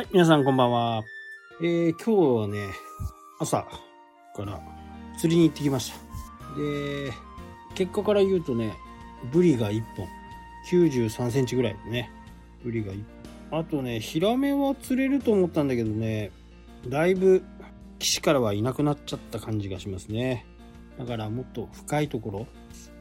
[0.00, 1.04] はい、皆さんこんばんは。
[1.60, 2.72] えー、今日はね、
[3.38, 3.66] 朝
[4.34, 4.58] から
[5.18, 6.58] 釣りに行ってきました。
[6.58, 7.12] で、
[7.74, 8.72] 結果から言うとね、
[9.30, 10.08] ブリが1本、
[10.70, 12.10] 93センチぐらいね、
[12.64, 13.04] ブリが1
[13.50, 13.60] 本。
[13.60, 16.30] あとね、ヒラメは釣れると思ったんだけどね、
[16.88, 17.44] だいぶ
[17.98, 20.46] 岸からはいなくなっちゃった感じがしますね。
[20.98, 22.46] だからもっと深いところ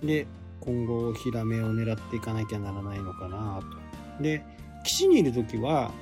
[0.06, 0.28] で
[0.60, 3.62] 今後ヒラメを狙っていかなきゃならないのかな
[4.18, 4.22] と。
[4.22, 4.44] で、
[4.84, 5.94] 岸にいる時は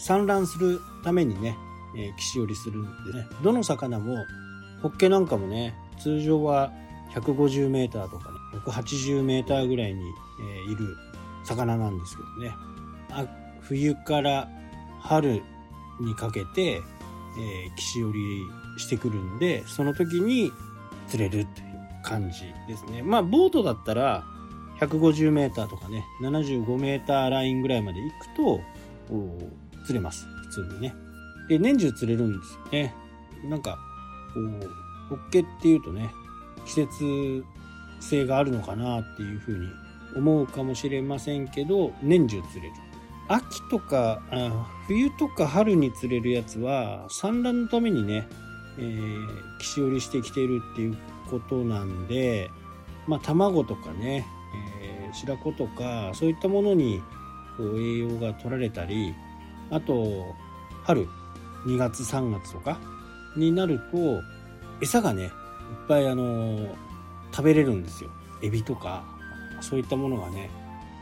[0.00, 1.56] 産卵するためにね、
[1.94, 4.16] えー、岸寄りするんでね、どの魚も、
[4.82, 6.72] ホッケなんかもね、通常は
[7.14, 10.02] 150メーターとかね、180メーターぐらいに、
[10.66, 10.96] えー、いる
[11.44, 12.54] 魚なんですけどね。
[13.10, 13.26] あ
[13.60, 14.48] 冬から
[15.00, 15.42] 春
[16.00, 18.20] にかけて、えー、岸寄り
[18.78, 20.50] してくるんで、その時に
[21.08, 21.66] 釣れるっていう
[22.02, 23.02] 感じですね。
[23.02, 24.24] まあ、ボートだったら、
[24.80, 28.60] 150メーターとかね、75メーターラインぐらいまで行くと、
[29.84, 30.26] 釣れます。
[30.48, 30.94] 普通にね。
[31.48, 32.94] で、年中釣れるんですよね。
[33.48, 33.78] なんか、
[34.34, 34.70] こう、
[35.08, 36.10] ホッケっていうとね、
[36.66, 37.44] 季節
[38.00, 39.68] 性があるのかなっていうふうに
[40.16, 42.74] 思うかもしれませんけど、年中釣れる。
[43.28, 44.20] 秋とか、
[44.86, 48.26] 冬とか春に釣れるやつは、産卵のためにね、
[48.78, 50.96] えー、岸寄りしてきているっていう
[51.30, 52.50] ことなんで、
[53.06, 54.26] まあ、卵とかね、
[54.82, 57.00] えー、白子とか、そういったものに
[57.56, 59.14] こう栄養が取られたり、
[59.70, 60.34] あと、
[60.84, 61.06] 春、
[61.66, 62.78] 2月3月とか
[63.36, 64.20] になると、
[64.82, 65.30] 餌がね、いっ
[65.88, 66.74] ぱいあの、
[67.32, 68.10] 食べれるんですよ。
[68.42, 69.04] エビとか、
[69.60, 70.50] そういったものがね、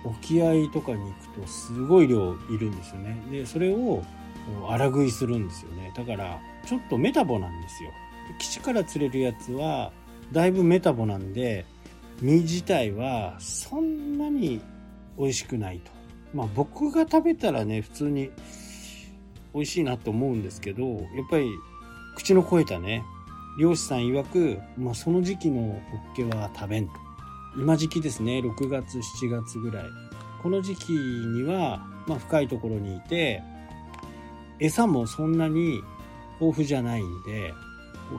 [0.05, 3.23] 沖合とかに行くとすごい量いるんですよね。
[3.31, 4.03] で、それを
[4.69, 5.93] 荒食いするんですよね。
[5.97, 7.91] だから、ちょっとメタボなんですよ。
[8.39, 9.93] 岸から釣れるやつは、
[10.33, 11.65] だいぶメタボなんで、
[12.21, 14.61] 身自体はそんなに
[15.17, 15.98] 美味しくないと。
[16.35, 18.31] まあ僕が食べたらね、普通に
[19.55, 21.01] 美味しいなと思うんですけど、やっ
[21.31, 21.51] ぱり
[22.17, 23.03] 口の肥えたね、
[23.59, 26.89] 漁師さん曰く、まあその時期のホッケは食べん。
[27.57, 29.85] 今時期ですね、6月、7月ぐらい。
[30.43, 33.43] この時期には、まあ深いところにいて、
[34.61, 35.83] 餌もそんなに
[36.41, 37.53] 豊富じゃないんで、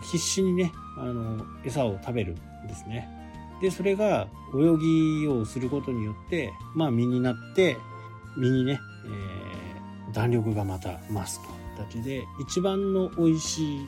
[0.02, 3.10] 必死にね、あの、餌を食べるんですね。
[3.62, 7.78] で、それが泳ぎをすることによって、まあ身になって、
[8.40, 13.80] 身にね、えー、弾力がまた増すという形で、一番の美味しい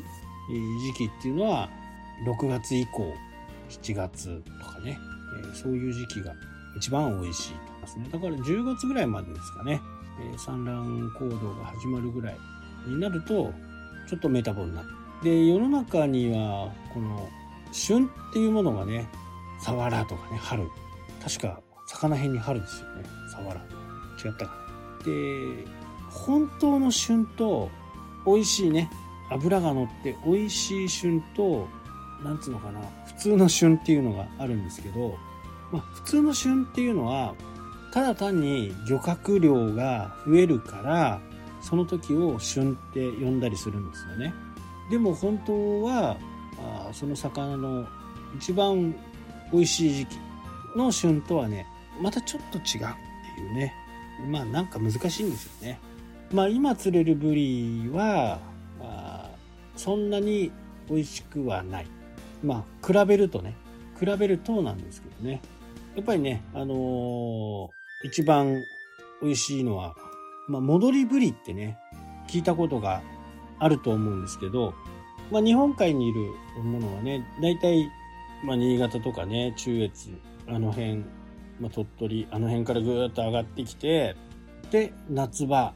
[0.87, 1.69] 時期っていうのは、
[2.25, 3.13] 6月以降、
[3.69, 4.97] 7月とかね、
[5.43, 6.33] えー、そういう時期が
[6.77, 8.09] 一番美味しいとですね。
[8.11, 9.81] だから10月ぐらいまでですかね、
[10.19, 12.37] えー、産卵行動が始まるぐらい
[12.87, 13.53] になると、
[14.07, 15.29] ちょっとメタボになって。
[15.29, 17.29] で、世の中には、この、
[17.71, 19.07] 旬っていうものがね、
[19.59, 20.67] サワラとかね、春。
[21.23, 23.61] 確か、魚辺に春ですよね、サワラ。
[24.27, 24.45] 違った。
[25.05, 25.65] で、
[26.09, 27.69] 本当の旬と、
[28.25, 28.89] 美味しいね、
[29.29, 31.67] 脂が乗って美味しい旬と、
[32.23, 35.15] なんつうのかな、普通の旬っていうのがあるんですけど、
[35.71, 37.33] まあ、普通の旬っていうのは、
[37.93, 41.21] ただ単に漁獲量が増えるから、
[41.61, 44.33] その時を旬って呼んだりするんですよね。
[44.89, 46.17] でも本当は、
[46.59, 47.87] あその魚の
[48.35, 48.93] 一番
[49.51, 50.17] 美味しい時期
[50.75, 51.65] の旬とはね、
[52.01, 52.65] またちょっと違うっ
[53.35, 53.73] ていうね。
[54.29, 55.79] まあなんか難しいんですよね。
[56.31, 58.39] まあ今釣れるブリは、
[58.81, 59.29] あ
[59.75, 60.51] そんなに
[60.89, 61.87] 美味しくはない。
[62.43, 63.55] まあ比べるとね、
[63.99, 65.41] 比べるとなんですけどね。
[65.95, 67.69] やっぱりね、あのー、
[68.03, 68.63] 一番
[69.21, 69.95] 美味しいのは、
[70.47, 71.77] まあ戻りブリってね、
[72.27, 73.01] 聞いたことが
[73.59, 74.73] あると思うんですけど、
[75.31, 76.31] まあ日本海にいる
[76.63, 77.89] ものはね、大体、
[78.43, 80.17] まあ新潟とかね、中越、
[80.47, 81.03] あの辺、
[81.61, 84.15] まあ、鳥取、あの辺からぐーっと上がってきて、
[84.71, 85.73] で、夏場、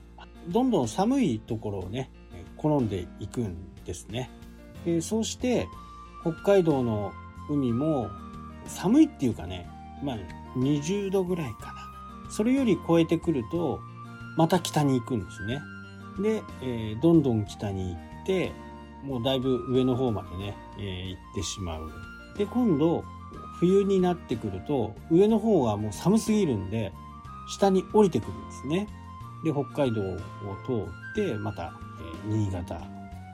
[0.50, 2.12] どんどん寒いところをね、
[2.57, 4.31] 好んでいくんですね。
[4.84, 5.68] でそうして、
[6.22, 7.13] 北海道の
[7.50, 8.09] 海も
[8.65, 9.69] 寒いっていうかね、
[10.04, 10.18] まあ
[10.57, 12.31] 20度ぐらいかな。
[12.31, 13.80] それより超えてくると、
[14.38, 15.62] また北に行くんですね。
[16.19, 18.51] で、えー、どんどん北に行って、
[19.04, 21.92] もうだいぶ上の方までね、えー、行ってしまう。
[22.38, 23.04] で、今度、
[23.60, 26.92] 冬になってくると、上の方がもう寒すぎるんで、
[27.48, 28.88] 下に降りてくるんですね。
[29.44, 30.18] で、北海道を
[30.66, 31.74] 通って、また、
[32.25, 32.81] 新潟。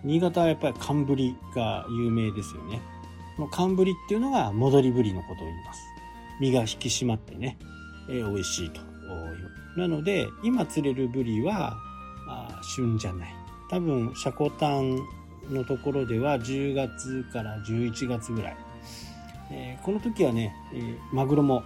[0.04, 2.82] 新潟はやっぱり寒ぶりが有名ですよね。
[3.52, 5.82] 寒ぶりっていうのが戻りぶりのことを言います。
[6.40, 7.58] 身が引き締まってね、
[8.10, 8.82] えー、美味しいと。
[9.78, 11.78] なので、今釣れるブリは、
[12.28, 13.36] あ旬じゃない。
[13.70, 15.00] 多分、シャコタン
[15.50, 18.58] のところでは10月から11月ぐらい。
[19.52, 21.64] えー、この時はね、えー、マグロも、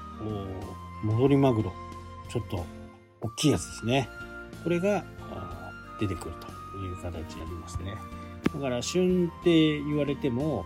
[1.04, 1.74] 戻りマグロ、
[2.30, 2.66] ちょっと
[3.22, 4.10] 大きいやつですね。
[4.64, 5.04] これが
[6.00, 6.56] 出てくると。
[6.78, 7.96] いう形になりますね。
[8.54, 10.66] だから旬って言われても、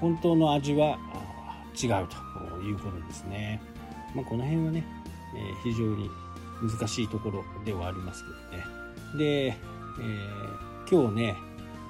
[0.00, 0.98] 本当の味は
[1.80, 3.60] 違うということですね。
[4.14, 4.84] まあ、この辺はね、
[5.34, 6.10] えー、非常に
[6.62, 8.64] 難しいところではありますけどね。
[9.18, 11.36] で、えー、今日ね、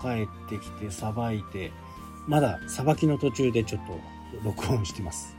[0.00, 1.72] 帰ってきてさばいて、
[2.26, 3.98] まださばきの途中でちょっと
[4.42, 5.36] 録音してます。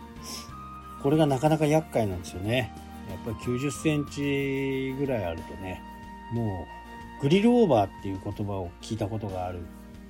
[1.01, 2.73] これがなかなか厄介なんですよね。
[3.09, 5.81] やっぱり90センチぐらいあるとね、
[6.33, 6.65] も
[7.19, 9.59] うグリルオーバーっていう言葉を聞いたことがある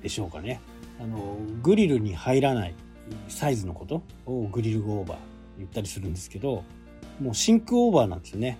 [0.02, 0.60] でしょうかね。
[1.00, 2.74] あの、グリルに入らない
[3.28, 5.18] サイズのことをグリルオーバー
[5.58, 6.64] 言ったりするんですけど、
[7.20, 8.58] もうシンクオーバーなんですよね。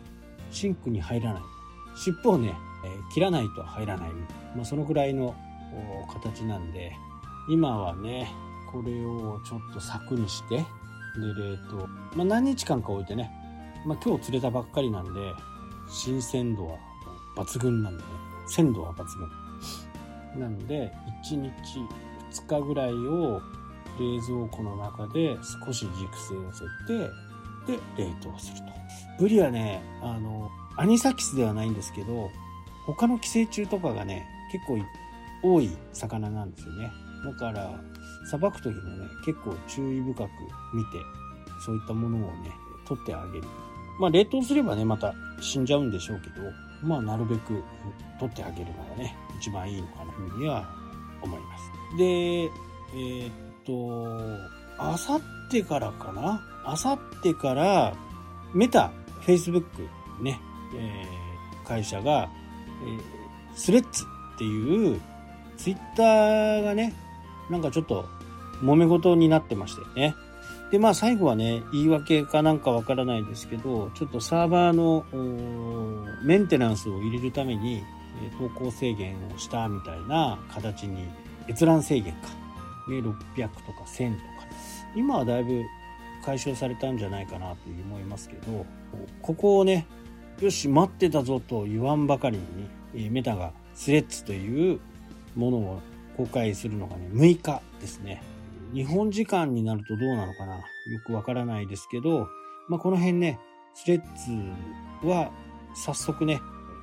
[0.51, 1.43] シンクに入らない。
[1.97, 4.11] 尻尾をね、えー、切らないと入らない。
[4.55, 5.35] まあ、そのぐらいの
[6.13, 6.93] 形なんで、
[7.49, 8.31] 今はね、
[8.73, 10.65] これをちょっと柵にして、で、
[11.35, 11.89] 冷凍。
[12.17, 13.31] まあ、何日間か置いてね、
[13.87, 15.33] まあ、今日釣れたばっかりなんで、
[15.89, 16.79] 新鮮度は
[17.37, 18.09] 抜群なんでね、
[18.49, 19.05] 鮮度は抜
[20.35, 20.41] 群。
[20.41, 20.93] なんで、
[21.25, 21.51] 1日
[22.33, 23.41] 2日ぐらいを
[23.99, 26.95] 冷蔵庫の中で少し熟成させ
[27.67, 28.65] て、で、冷凍すると。
[29.19, 32.31] ブリはね、あの、アニサキスではないんですけど、
[32.87, 34.79] 他の寄生虫とかがね、結構
[35.43, 36.91] 多い魚なんですよね。
[37.25, 37.71] だから、
[38.31, 40.29] さばく時もね、結構注意深く
[40.75, 40.91] 見て、
[41.65, 42.53] そういったものをね、
[42.87, 43.45] 取ってあげる。
[43.99, 46.43] まあ、冷凍すればね、また死んじゃうんでしょうけど、
[46.83, 47.63] まあ、なるべく
[48.21, 50.69] 取ってあげるのがね、一番いいのかなというふうには
[51.23, 51.71] 思います。
[51.97, 53.33] で、えー、っ
[53.65, 55.21] と、あさっ
[55.51, 56.43] てからかな？
[56.65, 57.95] あさってから、
[58.53, 59.89] メタ、フェイスブック
[60.23, 60.39] ね、
[60.77, 62.29] えー、会社が、
[62.85, 64.05] えー、スレッズ
[64.35, 65.01] っていう
[65.57, 66.95] ツイッターがね、
[67.51, 68.07] なんかちょっと
[68.63, 70.15] 揉め事になってましたよね。
[70.71, 75.05] で、まあ最後はね、言い訳かなんかわからないですけど、ちょっとサーバーの
[76.25, 77.83] メンテナンスを入れるために、
[78.39, 81.07] 投稿制限をしたみたいな形に、
[81.49, 82.29] 閲覧制限か。
[82.89, 84.27] ね、600とか1000とか。
[84.97, 85.63] 今はだいぶ
[86.25, 88.65] 解消されたんじゃないかなという思いますけど、
[89.23, 89.87] ここをね、
[90.41, 92.39] よし、待ってたぞと言わんばかり
[92.95, 94.81] に、メタがスレッズという
[95.37, 95.81] ものを
[96.17, 98.23] 公開するのがね、6日ですね。
[98.73, 100.57] 日本時間になるとどうなのかな？
[100.57, 100.63] よ
[101.05, 102.29] くわからないですけど、
[102.69, 103.39] まあ、この辺ね、
[103.75, 104.01] スレッ
[105.03, 105.31] ズは
[105.75, 106.41] 早速ね、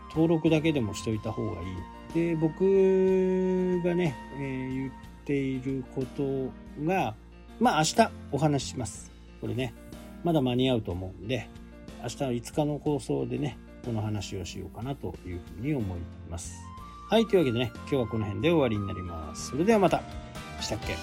[0.09, 1.67] 登録だけでもしといた方がいい。
[2.13, 4.91] で、僕がね、えー、言っ
[5.25, 6.51] ていること
[6.85, 7.15] が、
[7.59, 9.11] まあ明日お話しします。
[9.41, 9.73] これね、
[10.23, 11.49] まだ間に合うと思うんで、
[12.01, 15.99] 明日の5日の放送でね、この話をしようかなというふうに思い
[16.29, 16.72] ます。
[17.13, 19.51] はい、というわけでね、今日はこの辺で終わりになります。
[19.51, 20.01] それではまた。
[20.59, 20.95] したっけ？